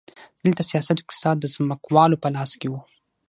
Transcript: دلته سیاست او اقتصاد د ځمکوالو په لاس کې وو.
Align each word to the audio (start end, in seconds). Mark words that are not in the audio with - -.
دلته 0.43 0.61
سیاست 0.69 0.91
او 0.99 1.03
اقتصاد 1.03 1.37
د 1.39 1.45
ځمکوالو 1.55 2.21
په 2.23 2.27
لاس 2.35 2.51
کې 2.59 2.67
وو. 2.69 2.79